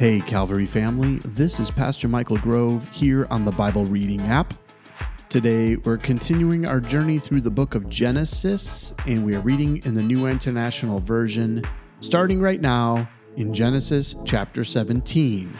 [0.00, 4.54] Hey, Calvary family, this is Pastor Michael Grove here on the Bible Reading app.
[5.28, 9.94] Today, we're continuing our journey through the book of Genesis, and we are reading in
[9.94, 11.62] the New International Version,
[12.00, 15.52] starting right now in Genesis chapter 17.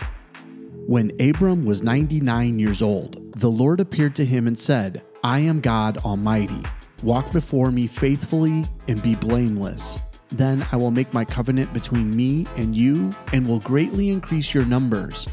[0.86, 5.60] When Abram was 99 years old, the Lord appeared to him and said, I am
[5.60, 6.62] God Almighty.
[7.02, 10.00] Walk before me faithfully and be blameless.
[10.32, 14.64] Then I will make my covenant between me and you and will greatly increase your
[14.64, 15.26] numbers.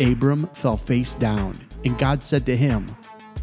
[0.00, 2.94] Abram fell face down, and God said to him,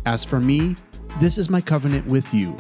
[0.06, 0.76] As for me,
[1.20, 2.58] this is my covenant with you.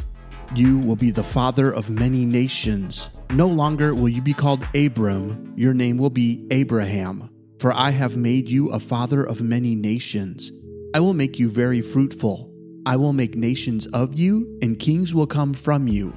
[0.55, 3.09] You will be the father of many nations.
[3.31, 8.17] No longer will you be called Abram, your name will be Abraham, for I have
[8.17, 10.51] made you a father of many nations.
[10.95, 12.51] I will make you very fruitful.
[12.85, 16.15] I will make nations of you, and kings will come from you.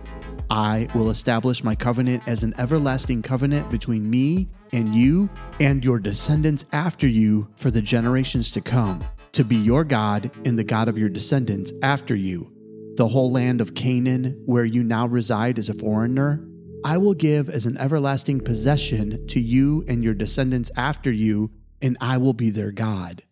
[0.52, 5.98] I will establish my covenant as an everlasting covenant between me and you and your
[5.98, 9.02] descendants after you for the generations to come,
[9.32, 12.52] to be your God and the God of your descendants after you.
[12.96, 16.46] The whole land of Canaan, where you now reside as a foreigner,
[16.84, 21.50] I will give as an everlasting possession to you and your descendants after you,
[21.80, 23.22] and I will be their God.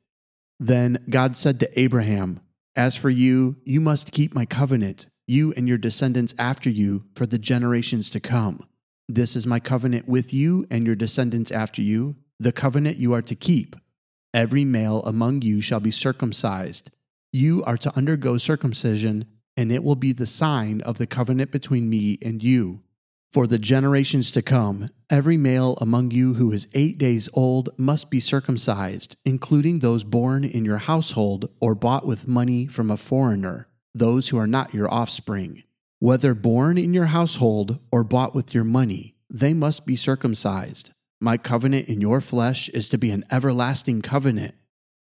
[0.59, 2.41] Then God said to Abraham,
[2.75, 7.25] As for you, you must keep my covenant you and your descendants after you for
[7.25, 8.67] the generations to come.
[9.09, 13.23] This is my covenant with you and your descendants after you, the covenant you are
[13.23, 13.77] to keep.
[14.35, 16.91] Every male among you shall be circumcised.
[17.33, 19.25] You are to undergo circumcision,
[19.57, 22.83] and it will be the sign of the covenant between me and you.
[23.31, 28.11] For the generations to come, every male among you who is eight days old must
[28.11, 33.69] be circumcised, including those born in your household or bought with money from a foreigner
[33.95, 35.63] those who are not your offspring.
[35.99, 40.91] Whether born in your household or bought with your money, they must be circumcised.
[41.21, 44.55] My covenant in your flesh is to be an everlasting covenant.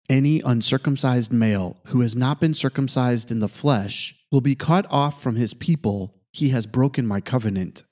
[0.09, 5.21] Any uncircumcised male who has not been circumcised in the flesh will be cut off
[5.21, 6.15] from his people.
[6.31, 7.83] He has broken my covenant.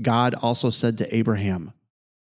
[0.00, 1.72] God also said to Abraham,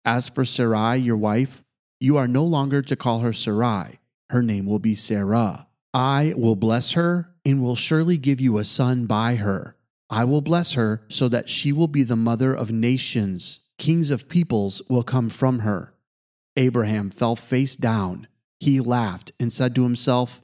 [0.05, 1.65] As for Sarai, your wife,
[1.99, 3.99] you are no longer to call her Sarai.
[4.29, 5.67] Her name will be Sarah.
[5.93, 9.75] I will bless her and will surely give you a son by her.
[10.09, 13.59] I will bless her so that she will be the mother of nations.
[13.77, 15.93] Kings of peoples will come from her.
[16.55, 18.27] Abraham fell face down.
[18.59, 20.41] He laughed and said to himself,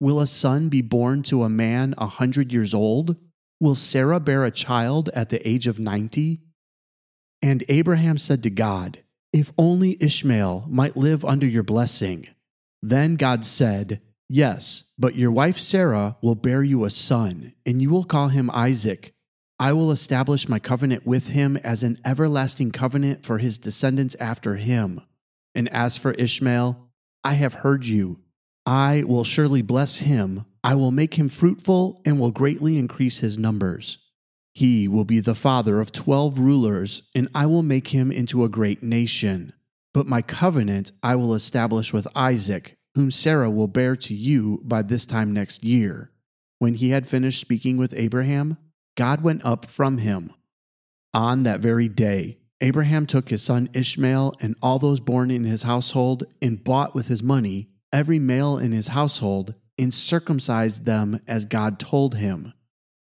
[0.00, 3.16] Will a son be born to a man a hundred years old?
[3.60, 6.40] Will Sarah bear a child at the age of ninety?
[7.40, 8.98] And Abraham said to God,
[9.32, 12.28] If only Ishmael might live under your blessing.
[12.82, 17.90] Then God said, Yes, but your wife Sarah will bear you a son, and you
[17.90, 19.14] will call him Isaac.
[19.58, 24.56] I will establish my covenant with him as an everlasting covenant for his descendants after
[24.56, 25.00] him.
[25.54, 26.90] And as for Ishmael,
[27.22, 28.20] I have heard you.
[28.66, 30.46] I will surely bless him.
[30.64, 33.98] I will make him fruitful and will greatly increase his numbers.
[34.54, 38.48] He will be the father of twelve rulers, and I will make him into a
[38.48, 39.52] great nation.
[39.92, 44.82] But my covenant I will establish with Isaac whom Sarah will bear to you by
[44.82, 46.10] this time next year.
[46.58, 48.56] When he had finished speaking with Abraham,
[48.96, 50.32] God went up from him.
[51.12, 55.64] On that very day, Abraham took his son Ishmael and all those born in his
[55.64, 61.44] household and bought with his money every male in his household and circumcised them as
[61.44, 62.52] God told him.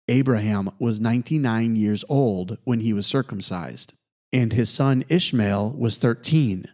[0.09, 3.95] Abraham was 99 years old when he was circumcised,
[4.33, 6.67] and his son Ishmael was 13.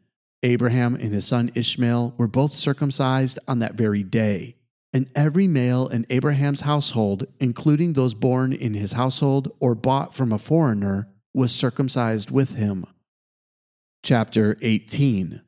[0.42, 4.56] Abraham and his son Ishmael were both circumcised on that very day.
[4.92, 10.32] And every male in Abraham's household, including those born in his household or bought from
[10.32, 12.86] a foreigner, was circumcised with him.
[14.02, 15.42] Chapter 18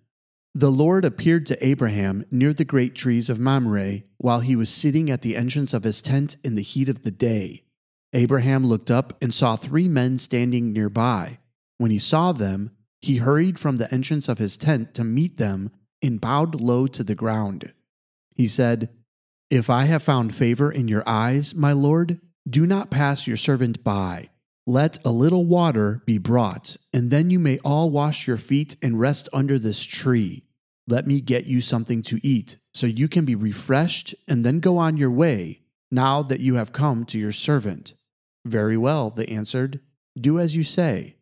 [0.55, 5.11] The Lord appeared to Abraham near the great trees of Mamre while he was sitting
[5.11, 7.63] at the entrance of his tent in the heat of the day.
[8.13, 11.39] Abraham looked up and saw three men standing nearby.
[11.79, 15.71] When he saw them, he hurried from the entrance of his tent to meet them
[16.03, 17.73] and bowed low to the ground.
[18.35, 18.91] He said,
[19.49, 23.83] If I have found favor in your eyes, my lord, do not pass your servant
[23.85, 24.31] by.
[24.67, 29.01] Let a little water be brought, and then you may all wash your feet and
[29.01, 30.45] rest under this tree.
[30.87, 34.79] Let me get you something to eat, so you can be refreshed and then go
[34.79, 37.95] on your way, now that you have come to your servant.
[38.45, 39.81] Very well, they answered.
[40.19, 41.17] Do as you say.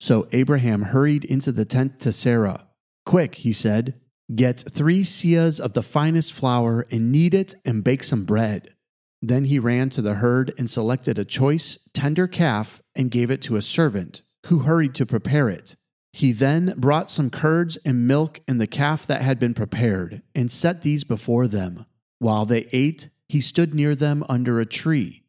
[0.00, 2.66] So Abraham hurried into the tent to Sarah.
[3.04, 4.00] Quick, he said,
[4.34, 8.74] get three seahs of the finest flour and knead it and bake some bread.
[9.22, 13.40] Then he ran to the herd and selected a choice, tender calf and gave it
[13.42, 15.76] to a servant, who hurried to prepare it.
[16.12, 20.50] He then brought some curds and milk and the calf that had been prepared, and
[20.50, 21.86] set these before them.
[22.18, 25.24] While they ate, he stood near them under a tree.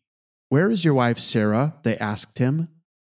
[0.50, 1.76] Where is your wife Sarah?
[1.84, 2.70] They asked him.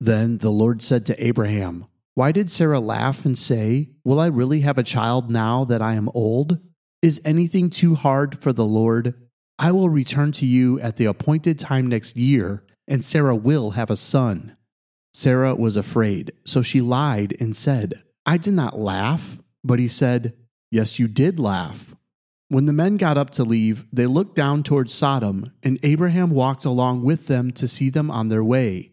[0.00, 4.60] Then the Lord said to Abraham, Why did Sarah laugh and say, Will I really
[4.60, 6.58] have a child now that I am old?
[7.02, 9.14] Is anything too hard for the Lord?
[9.58, 13.90] I will return to you at the appointed time next year, and Sarah will have
[13.90, 14.56] a son.
[15.12, 19.38] Sarah was afraid, so she lied and said, I did not laugh.
[19.64, 20.34] But he said,
[20.70, 21.94] Yes, you did laugh.
[22.48, 26.64] When the men got up to leave, they looked down towards Sodom, and Abraham walked
[26.64, 28.92] along with them to see them on their way.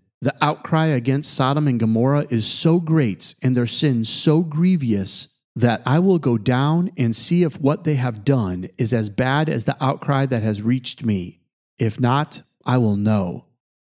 [0.21, 5.81] The outcry against Sodom and Gomorrah is so great and their sin so grievous that
[5.85, 9.63] I will go down and see if what they have done is as bad as
[9.63, 11.39] the outcry that has reached me.
[11.79, 13.45] If not, I will know.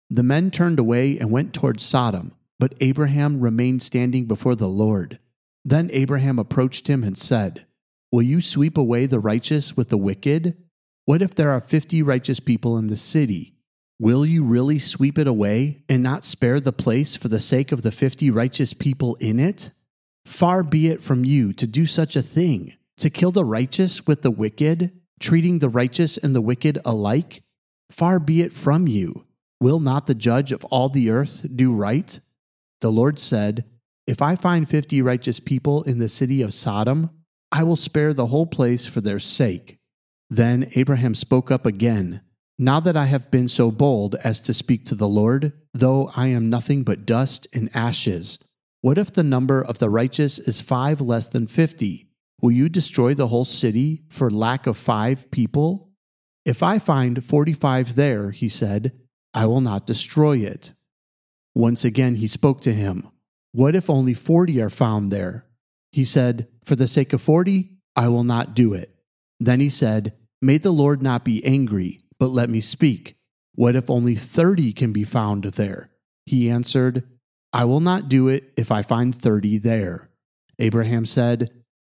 [0.10, 5.20] The men turned away and went towards Sodom, but Abraham remained standing before the Lord.
[5.66, 7.66] Then Abraham approached him and said,
[8.12, 10.56] Will you sweep away the righteous with the wicked?
[11.06, 13.56] What if there are fifty righteous people in the city?
[14.02, 17.82] Will you really sweep it away and not spare the place for the sake of
[17.82, 19.72] the fifty righteous people in it?
[20.26, 24.22] Far be it from you to do such a thing, to kill the righteous with
[24.22, 27.44] the wicked, treating the righteous and the wicked alike.
[27.92, 29.26] Far be it from you.
[29.60, 32.22] Will not the judge of all the earth do right?
[32.80, 33.66] The Lord said,
[34.08, 37.10] If I find fifty righteous people in the city of Sodom,
[37.52, 39.78] I will spare the whole place for their sake.
[40.30, 42.22] Then Abraham spoke up again.
[42.62, 46.28] Now that I have been so bold as to speak to the Lord, though I
[46.28, 48.38] am nothing but dust and ashes,
[48.82, 52.10] what if the number of the righteous is five less than fifty?
[52.42, 55.92] Will you destroy the whole city for lack of five people?
[56.44, 58.92] If I find forty five there, he said,
[59.34, 60.74] I will not destroy it.
[61.56, 63.08] Once again he spoke to him.
[63.54, 65.46] What if only forty are found there?
[65.94, 68.94] He said, For the sake of forty, I will not do it.
[69.40, 73.16] Then he said, May the Lord not be angry, but let me speak.
[73.56, 75.90] What if only thirty can be found there?
[76.26, 77.04] He answered,
[77.52, 80.10] I will not do it if I find thirty there.
[80.60, 81.52] Abraham said,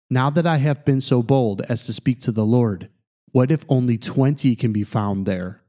[0.09, 2.89] Now that I have been so bold as to speak to the Lord,
[3.31, 5.61] what if only twenty can be found there?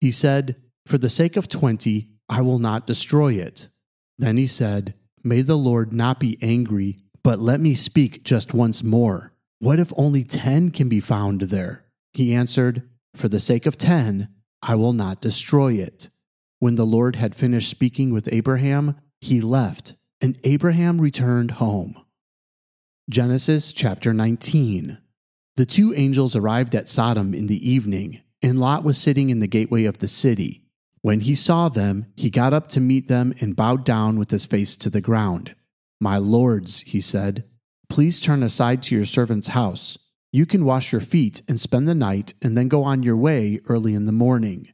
[0.00, 3.68] He said, For the sake of twenty, I will not destroy it.
[4.18, 8.82] Then he said, May the Lord not be angry, but let me speak just once
[8.82, 9.32] more.
[9.58, 11.84] What if only ten can be found there?
[12.12, 14.28] He answered, For the sake of ten,
[14.62, 16.10] I will not destroy it.
[16.58, 21.96] When the Lord had finished speaking with Abraham, he left, and Abraham returned home.
[23.08, 24.98] Genesis chapter 19.
[25.56, 29.46] The two angels arrived at Sodom in the evening, and Lot was sitting in the
[29.46, 30.62] gateway of the city.
[31.00, 34.44] When he saw them, he got up to meet them and bowed down with his
[34.44, 35.54] face to the ground.
[36.00, 37.44] My lords, he said,
[37.88, 39.96] please turn aside to your servant's house.
[40.32, 43.60] You can wash your feet and spend the night, and then go on your way
[43.68, 44.72] early in the morning.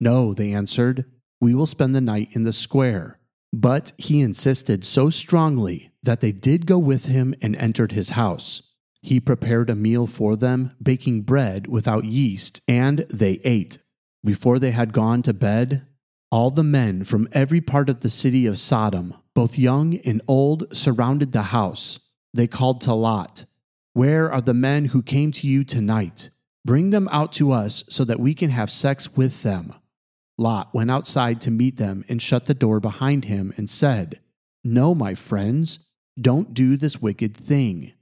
[0.00, 1.04] No, they answered,
[1.40, 3.18] we will spend the night in the square.
[3.52, 8.62] But he insisted so strongly that they did go with him and entered his house.
[9.00, 13.78] He prepared a meal for them, baking bread without yeast, and they ate.
[14.24, 15.86] Before they had gone to bed,
[16.30, 20.76] all the men from every part of the city of Sodom, both young and old,
[20.76, 22.00] surrounded the house.
[22.34, 23.44] They called to Lot,
[23.96, 26.28] Where are the men who came to you tonight?
[26.66, 29.72] Bring them out to us so that we can have sex with them.
[30.36, 34.20] Lot went outside to meet them and shut the door behind him and said,
[34.62, 35.78] No, my friends,
[36.20, 37.94] don't do this wicked thing.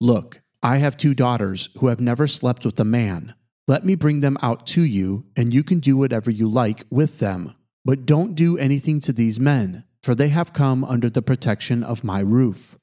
[0.00, 3.36] Look, I have two daughters who have never slept with a man.
[3.68, 7.20] Let me bring them out to you, and you can do whatever you like with
[7.20, 7.54] them.
[7.84, 12.02] But don't do anything to these men, for they have come under the protection of
[12.02, 12.76] my roof.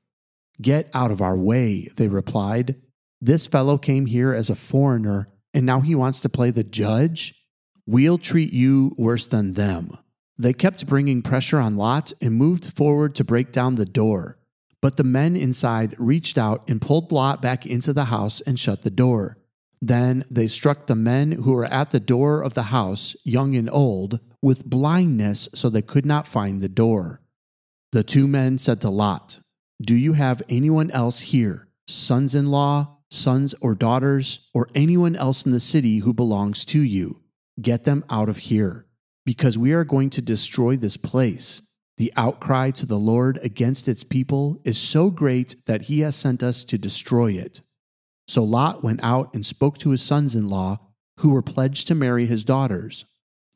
[0.61, 2.75] Get out of our way, they replied.
[3.21, 7.33] This fellow came here as a foreigner, and now he wants to play the judge?
[7.85, 9.91] We'll treat you worse than them.
[10.37, 14.37] They kept bringing pressure on Lot and moved forward to break down the door.
[14.81, 18.81] But the men inside reached out and pulled Lot back into the house and shut
[18.81, 19.37] the door.
[19.81, 23.69] Then they struck the men who were at the door of the house, young and
[23.69, 27.21] old, with blindness so they could not find the door.
[27.91, 29.39] The two men said to Lot,
[29.81, 35.45] Do you have anyone else here, sons in law, sons or daughters, or anyone else
[35.45, 37.21] in the city who belongs to you?
[37.61, 38.85] Get them out of here,
[39.25, 41.61] because we are going to destroy this place.
[41.97, 46.41] The outcry to the Lord against its people is so great that he has sent
[46.41, 47.59] us to destroy it.
[48.27, 50.79] So Lot went out and spoke to his sons in law,
[51.19, 53.03] who were pledged to marry his daughters.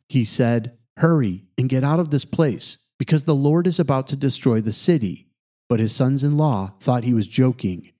[0.09, 4.17] He said, Hurry and get out of this place because the Lord is about to
[4.17, 5.28] destroy the city.
[5.69, 7.91] But his sons in law thought he was joking.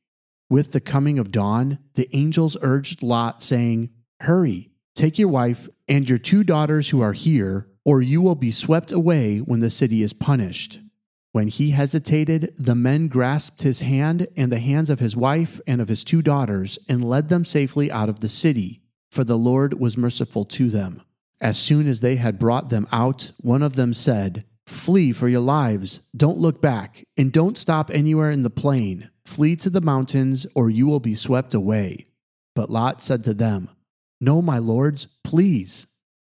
[0.50, 6.10] With the coming of dawn, the angels urged Lot, saying, Hurry, take your wife and
[6.10, 10.02] your two daughters who are here, or you will be swept away when the city
[10.02, 10.80] is punished.
[11.32, 15.80] When he hesitated, the men grasped his hand and the hands of his wife and
[15.80, 19.80] of his two daughters and led them safely out of the city, for the Lord
[19.80, 21.04] was merciful to them.
[21.40, 25.42] As soon as they had brought them out, one of them said, Flee for your
[25.42, 26.02] lives.
[26.16, 29.10] Don't look back, and don't stop anywhere in the plain.
[29.26, 32.06] Flee to the mountains, or you will be swept away.
[32.56, 33.70] But Lot said to them,
[34.22, 35.88] No, my lords, please.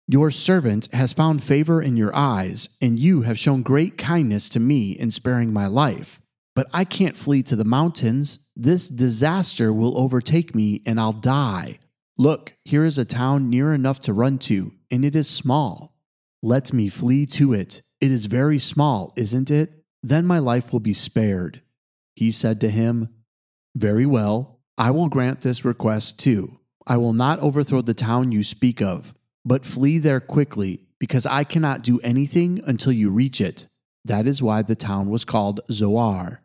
[0.05, 4.59] Your servant has found favor in your eyes, and you have shown great kindness to
[4.59, 6.19] me in sparing my life.
[6.55, 8.39] But I can't flee to the mountains.
[8.53, 11.79] This disaster will overtake me, and I'll die.
[12.17, 15.95] Look, here is a town near enough to run to, and it is small.
[16.43, 19.83] Let me flee to it it is very small, isn't it?
[20.03, 21.61] Then my life will be spared.
[22.15, 23.09] He said to him,
[23.75, 26.59] Very well, I will grant this request too.
[26.85, 31.43] I will not overthrow the town you speak of, but flee there quickly, because I
[31.43, 33.67] cannot do anything until you reach it.
[34.03, 36.41] That is why the town was called Zoar.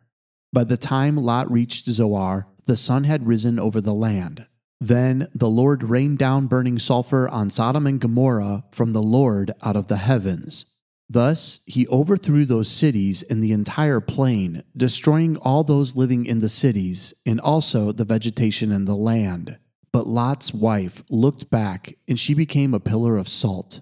[0.51, 4.47] By the time Lot reached Zoar, the sun had risen over the land.
[4.79, 9.75] Then the Lord rained down burning sulfur on Sodom and Gomorrah from the Lord out
[9.75, 10.65] of the heavens.
[11.11, 16.47] Thus, he overthrew those cities and the entire plain, destroying all those living in the
[16.47, 19.57] cities, and also the vegetation in the land.
[19.91, 23.81] But Lot's wife looked back, and she became a pillar of salt.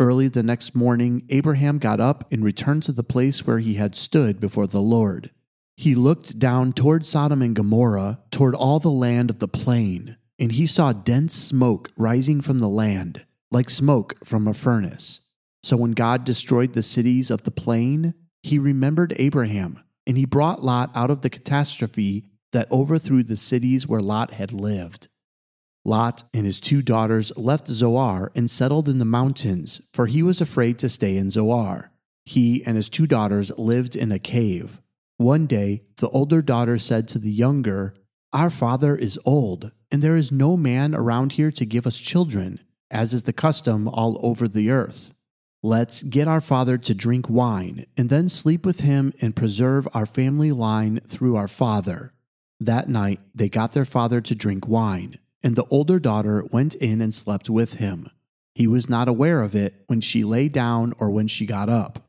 [0.00, 3.94] Early the next morning, Abraham got up and returned to the place where he had
[3.94, 5.30] stood before the Lord.
[5.76, 10.50] He looked down toward Sodom and Gomorrah, toward all the land of the plain, and
[10.50, 15.20] he saw dense smoke rising from the land, like smoke from a furnace.
[15.66, 20.62] So when God destroyed the cities of the plain, he remembered Abraham, and he brought
[20.62, 25.08] Lot out of the catastrophe that overthrew the cities where Lot had lived.
[25.84, 30.40] Lot and his two daughters left Zoar and settled in the mountains, for he was
[30.40, 31.90] afraid to stay in Zoar.
[32.24, 34.80] He and his two daughters lived in a cave.
[35.16, 37.92] One day, the older daughter said to the younger,
[38.32, 42.60] Our father is old, and there is no man around here to give us children,
[42.88, 45.12] as is the custom all over the earth.
[45.62, 50.06] Let's get our father to drink wine and then sleep with him and preserve our
[50.06, 52.12] family line through our father.
[52.60, 57.00] That night, they got their father to drink wine, and the older daughter went in
[57.00, 58.10] and slept with him.
[58.54, 62.08] He was not aware of it when she lay down or when she got up.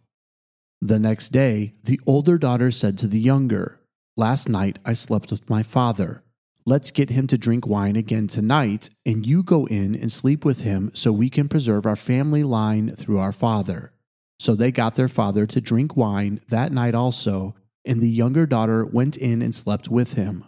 [0.81, 3.79] The next day, the older daughter said to the younger,
[4.15, 6.23] Last night I slept with my father.
[6.67, 10.63] Let's get him to drink wine again tonight, and you go in and sleep with
[10.63, 13.93] him so we can preserve our family line through our father.
[14.37, 17.55] So they got their father to drink wine that night also,
[17.85, 20.43] and the younger daughter went in and slept with him.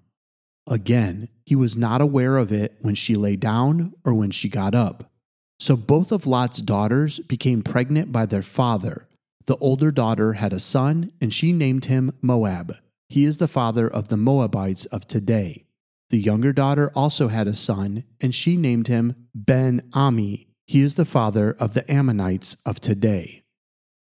[0.67, 4.75] Again, he was not aware of it when she lay down or when she got
[4.75, 5.09] up.
[5.57, 9.07] So both of Lot's daughters became pregnant by their father.
[9.45, 12.75] The older daughter had a son, and she named him Moab.
[13.07, 15.63] He is the father of the Moabites of today.
[16.09, 20.47] The younger daughter also had a son, and she named him Ben Ammi.
[20.65, 23.43] He is the father of the Ammonites of today.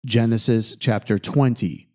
[0.05, 1.89] Genesis chapter 20.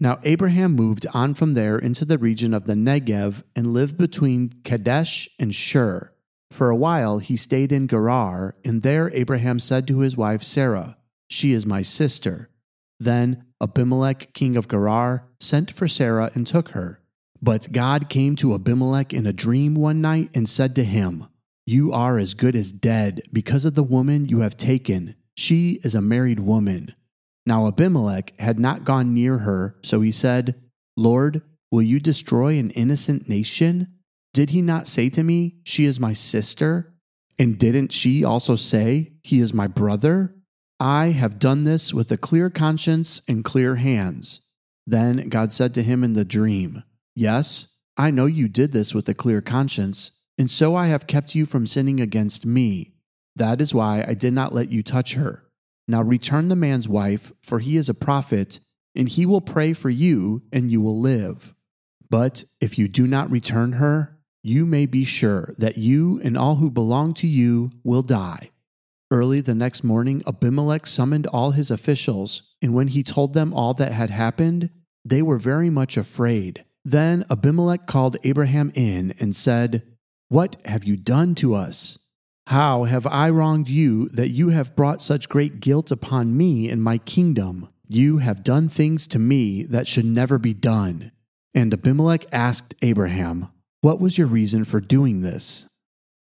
[0.00, 4.52] Now Abraham moved on from there into the region of the Negev and lived between
[4.62, 6.12] Kadesh and Shur.
[6.52, 10.96] For a while he stayed in Gerar, and there Abraham said to his wife Sarah,
[11.28, 12.48] She is my sister.
[13.00, 17.00] Then Abimelech, king of Gerar, sent for Sarah and took her.
[17.40, 21.28] But God came to Abimelech in a dream one night and said to him,
[21.66, 25.14] You are as good as dead because of the woman you have taken.
[25.36, 26.94] She is a married woman.
[27.46, 30.60] Now Abimelech had not gone near her, so he said,
[30.96, 33.94] Lord, will you destroy an innocent nation?
[34.34, 36.94] Did he not say to me, She is my sister?
[37.38, 40.34] And didn't she also say, He is my brother?
[40.80, 44.40] I have done this with a clear conscience and clear hands.
[44.86, 46.82] Then God said to him in the dream,
[47.18, 51.34] Yes, I know you did this with a clear conscience, and so I have kept
[51.34, 52.94] you from sinning against me.
[53.34, 55.42] That is why I did not let you touch her.
[55.88, 58.60] Now return the man's wife, for he is a prophet,
[58.94, 61.56] and he will pray for you, and you will live.
[62.08, 66.54] But if you do not return her, you may be sure that you and all
[66.54, 68.50] who belong to you will die.
[69.10, 73.74] Early the next morning, Abimelech summoned all his officials, and when he told them all
[73.74, 74.70] that had happened,
[75.04, 76.64] they were very much afraid.
[76.88, 79.82] Then Abimelech called Abraham in and said,
[80.30, 81.98] What have you done to us?
[82.46, 86.82] How have I wronged you that you have brought such great guilt upon me and
[86.82, 87.68] my kingdom?
[87.86, 91.12] You have done things to me that should never be done.
[91.52, 93.48] And Abimelech asked Abraham,
[93.82, 95.66] What was your reason for doing this?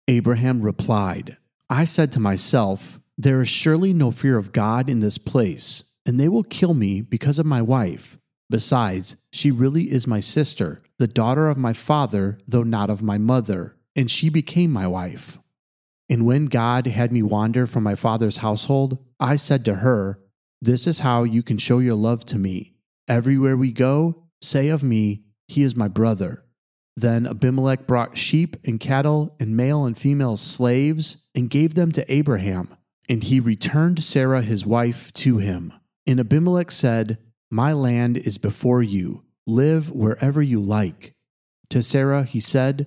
[0.08, 1.38] Abraham replied,
[1.70, 6.20] I said to myself, There is surely no fear of God in this place, and
[6.20, 8.18] they will kill me because of my wife.
[8.50, 13.18] Besides, she really is my sister, the daughter of my father, though not of my
[13.18, 15.38] mother, and she became my wife.
[16.10, 20.20] And when God had me wander from my father's household, I said to her,
[20.62, 22.74] This is how you can show your love to me.
[23.08, 26.44] Everywhere we go, say of me, He is my brother.
[27.00, 32.12] Then Abimelech brought sheep and cattle and male and female slaves and gave them to
[32.12, 32.75] Abraham.
[33.08, 35.72] And he returned Sarah his wife to him.
[36.06, 37.18] And Abimelech said,
[37.51, 39.24] My land is before you.
[39.48, 41.13] Live wherever you like.
[41.70, 42.86] To Sarah he said,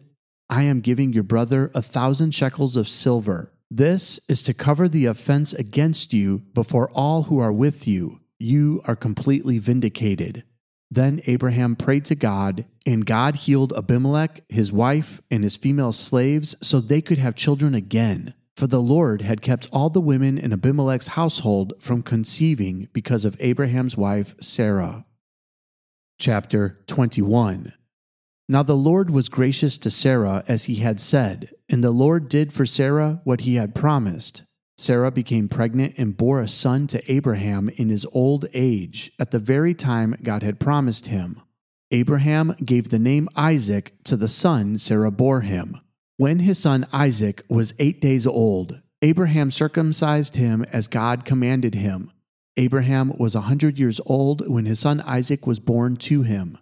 [0.49, 3.52] I am giving your brother a thousand shekels of silver.
[3.71, 8.21] This is to cover the offense against you before all who are with you.
[8.38, 10.45] You are completely vindicated.
[10.90, 16.54] Then Abraham prayed to God, and God healed Abimelech, his wife, and his female slaves
[16.61, 18.35] so they could have children again.
[18.62, 23.36] For the Lord had kept all the women in Abimelech's household from conceiving because of
[23.41, 25.04] Abraham's wife Sarah.
[26.21, 27.73] Chapter 21
[28.49, 32.52] now the Lord was gracious to Sarah as he had said, and the Lord did
[32.52, 34.45] for Sarah what he had promised.
[34.78, 39.41] Sarah became pregnant and bore a son to Abraham in his old age, at the
[39.41, 41.41] very time God had promised him.
[41.91, 45.80] Abraham gave the name Isaac to the son Sarah bore him.
[46.16, 52.12] When his son Isaac was eight days old, Abraham circumcised him as God commanded him.
[52.56, 56.58] Abraham was a hundred years old when his son Isaac was born to him.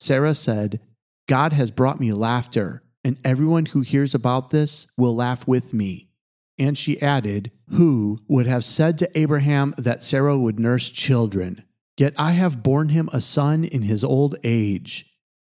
[0.00, 0.80] Sarah said,
[1.28, 6.08] God has brought me laughter, and everyone who hears about this will laugh with me.
[6.58, 11.64] And she added, Who would have said to Abraham that Sarah would nurse children?
[11.96, 15.11] Yet I have borne him a son in his old age.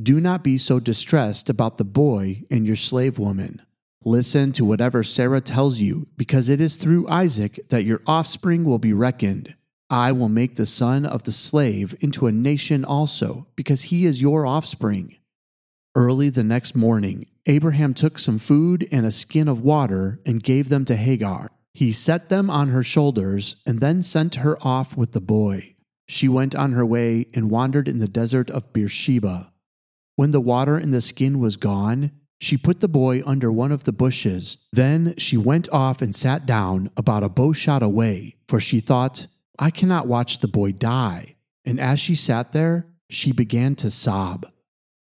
[0.00, 3.62] Do not be so distressed about the boy and your slave woman.
[4.04, 8.80] Listen to whatever Sarah tells you, because it is through Isaac that your offspring will
[8.80, 9.54] be reckoned.
[9.88, 14.20] I will make the son of the slave into a nation also, because he is
[14.20, 15.16] your offspring.
[15.94, 20.70] Early the next morning, Abraham took some food and a skin of water and gave
[20.70, 21.52] them to Hagar.
[21.72, 25.76] He set them on her shoulders and then sent her off with the boy.
[26.08, 29.52] She went on her way and wandered in the desert of Beersheba.
[30.16, 33.84] When the water in the skin was gone, she put the boy under one of
[33.84, 34.58] the bushes.
[34.72, 39.26] Then she went off and sat down about a bow shot away, for she thought,
[39.58, 41.36] I cannot watch the boy die.
[41.64, 44.46] And as she sat there, she began to sob.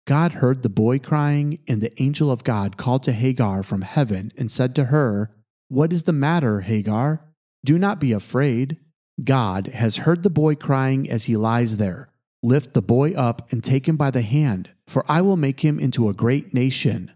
[0.05, 4.31] God heard the boy crying, and the angel of God called to Hagar from heaven
[4.37, 5.31] and said to her,
[5.69, 7.21] What is the matter, Hagar?
[7.65, 8.77] Do not be afraid.
[9.23, 12.09] God has heard the boy crying as he lies there.
[12.45, 15.79] Lift the boy up and take him by the hand, for I will make him
[15.79, 17.11] into a great nation.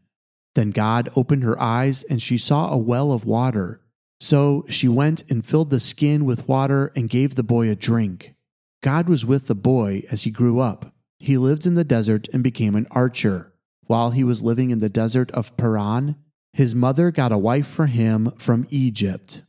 [0.55, 3.81] Then God opened her eyes, and she saw a well of water.
[4.21, 8.35] So she went and filled the skin with water and gave the boy a drink.
[8.81, 10.93] God was with the boy as he grew up.
[11.19, 13.53] He lived in the desert and became an archer.
[13.85, 16.15] While he was living in the desert of Paran,
[16.53, 19.41] his mother got a wife for him from Egypt.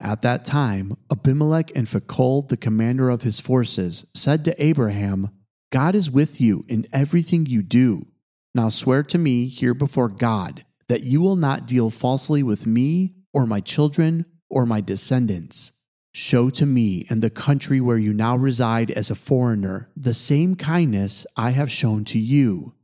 [0.00, 5.30] At that time, Abimelech and Phicol, the commander of his forces, said to Abraham,
[5.70, 8.06] God is with you in everything you do.
[8.54, 13.14] Now swear to me here before God that you will not deal falsely with me
[13.32, 15.72] or my children or my descendants.
[16.14, 20.54] Show to me and the country where you now reside as a foreigner the same
[20.54, 22.74] kindness I have shown to you.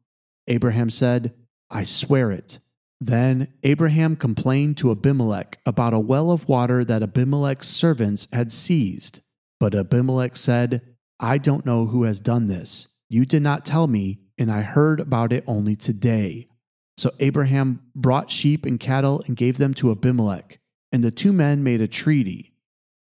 [0.48, 1.33] Abraham said,
[1.70, 2.59] I swear it.
[3.05, 9.19] Then Abraham complained to Abimelech about a well of water that Abimelech's servants had seized.
[9.59, 10.83] But Abimelech said,
[11.19, 12.87] I don't know who has done this.
[13.09, 16.47] You did not tell me, and I heard about it only today.
[16.97, 20.61] So Abraham brought sheep and cattle and gave them to Abimelech,
[20.93, 22.55] and the two men made a treaty.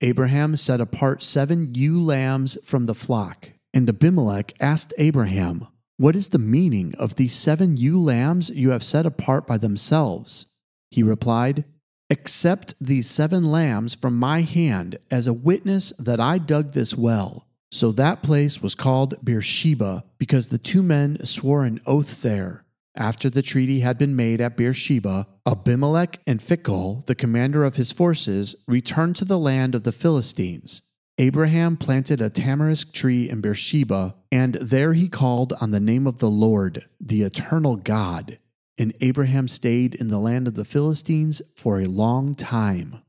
[0.00, 5.68] Abraham set apart seven ewe lambs from the flock, and Abimelech asked Abraham,
[6.02, 10.46] What is the meaning of these seven ewe lambs you have set apart by themselves?
[10.90, 11.64] He replied,
[12.10, 17.46] Accept these seven lambs from my hand as a witness that I dug this well.
[17.70, 22.64] So that place was called Beersheba because the two men swore an oath there.
[22.96, 27.92] After the treaty had been made at Beersheba, Abimelech and Phicol, the commander of his
[27.92, 30.82] forces, returned to the land of the Philistines.
[31.18, 36.18] Abraham planted a tamarisk tree in Beersheba, and there he called on the name of
[36.18, 38.38] the Lord, the eternal God.
[38.78, 43.02] And Abraham stayed in the land of the Philistines for a long time.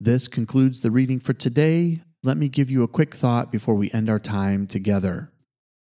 [0.00, 2.02] This concludes the reading for today.
[2.22, 5.30] Let me give you a quick thought before we end our time together.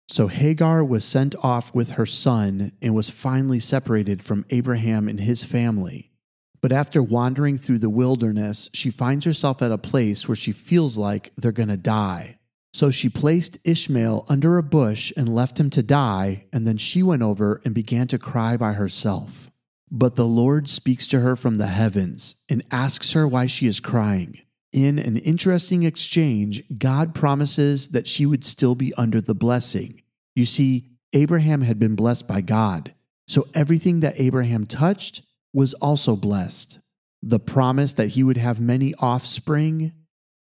[0.07, 5.21] So Hagar was sent off with her son and was finally separated from Abraham and
[5.21, 6.11] his family.
[6.61, 10.97] But after wandering through the wilderness, she finds herself at a place where she feels
[10.97, 12.37] like they're going to die.
[12.73, 17.01] So she placed Ishmael under a bush and left him to die, and then she
[17.01, 19.49] went over and began to cry by herself.
[19.89, 23.79] But the Lord speaks to her from the heavens and asks her why she is
[23.79, 24.39] crying.
[24.73, 30.01] In an interesting exchange, God promises that she would still be under the blessing.
[30.35, 32.93] You see, Abraham had been blessed by God,
[33.25, 35.21] so everything that Abraham touched
[35.55, 36.79] was also blessed.
[37.23, 39.93] The promise that he would have many offspring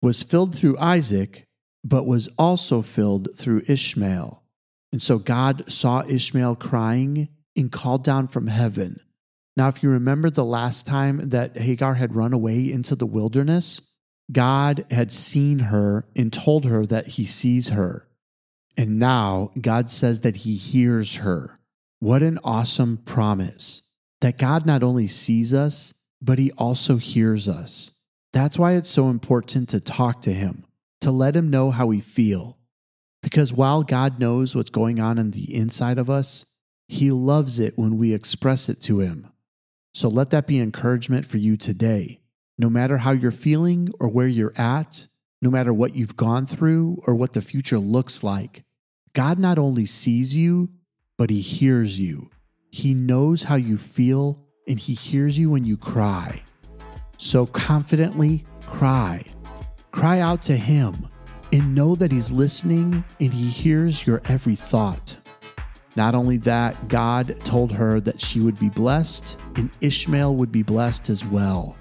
[0.01, 1.45] was filled through Isaac,
[1.85, 4.45] but was also filled through Ishmael.
[4.93, 9.01] And so God saw Ishmael crying and called down from heaven.
[9.57, 13.81] Now, if you remember the last time that Hagar had run away into the wilderness,
[14.31, 18.07] God had seen her and told her that he sees her.
[18.77, 21.59] And now God says that he hears her.
[21.99, 23.83] What an awesome promise
[24.21, 27.93] that God not only sees us, but he also hears us.
[28.33, 30.65] That's why it's so important to talk to him,
[31.01, 32.59] to let him know how we feel.
[33.23, 36.45] Because while God knows what's going on in the inside of us,
[36.89, 39.29] he loves it when we express it to him.
[39.93, 42.21] So let that be encouragement for you today
[42.61, 45.07] no matter how you're feeling or where you're at,
[45.41, 48.65] no matter what you've gone through or what the future looks like,
[49.15, 50.69] God not only sees you,
[51.17, 52.31] but He hears you.
[52.71, 56.43] He knows how you feel and He hears you when you cry.
[57.19, 59.25] So confidently cry.
[59.91, 61.09] Cry out to Him
[61.53, 65.17] and know that He's listening and He hears your every thought.
[65.97, 70.63] Not only that, God told her that she would be blessed and Ishmael would be
[70.63, 71.77] blessed as well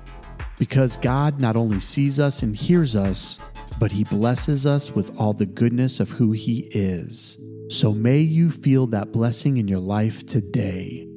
[0.57, 3.39] because God not only sees us and hears us,
[3.79, 7.37] but He blesses us with all the goodness of who He is.
[7.69, 11.07] So may you feel that blessing in your life today.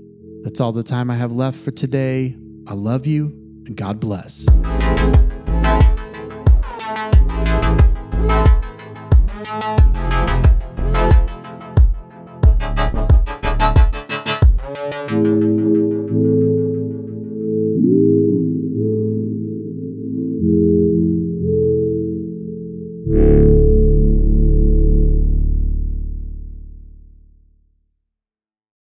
[0.43, 2.37] That's all the time I have left for today.
[2.67, 3.29] I love you
[3.65, 4.47] and God bless.